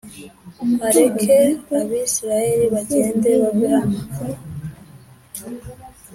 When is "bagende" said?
2.73-3.29